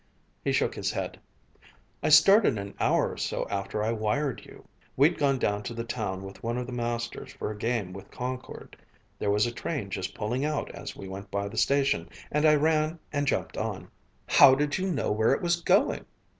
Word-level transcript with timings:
He 0.43 0.51
shook 0.51 0.73
his 0.73 0.89
head: 0.93 1.19
"I 2.01 2.09
started 2.09 2.57
an 2.57 2.73
hour 2.79 3.11
or 3.11 3.17
so 3.17 3.45
after 3.51 3.83
I 3.83 3.91
wired 3.91 4.43
you. 4.47 4.67
We'd 4.97 5.15
gone 5.19 5.37
down 5.37 5.61
to 5.61 5.75
the 5.75 5.83
town 5.83 6.23
with 6.23 6.41
one 6.41 6.57
of 6.57 6.65
the 6.65 6.73
masters 6.73 7.31
for 7.33 7.51
a 7.51 7.55
game 7.55 7.93
with 7.93 8.09
Concord. 8.09 8.75
There 9.19 9.29
was 9.29 9.45
a 9.45 9.51
train 9.51 9.91
just 9.91 10.15
pulling 10.15 10.43
out 10.43 10.71
as 10.71 10.95
we 10.95 11.07
went 11.07 11.29
by 11.29 11.47
the 11.49 11.55
station, 11.59 12.09
and 12.31 12.47
I 12.47 12.55
ran 12.55 12.97
and 13.13 13.27
jumped 13.27 13.57
on." 13.59 13.91
"How'd 14.25 14.75
you 14.79 14.91
know 14.91 15.11
where 15.11 15.33
it 15.33 15.41
was 15.43 15.61
going?" 15.61 16.03